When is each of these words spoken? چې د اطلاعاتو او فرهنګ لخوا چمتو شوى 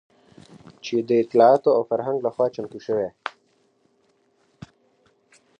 چې 0.85 0.95
د 1.09 1.09
اطلاعاتو 1.23 1.69
او 1.77 1.81
فرهنګ 1.89 2.17
لخوا 2.25 2.45
چمتو 2.55 2.79
شوى 2.85 3.09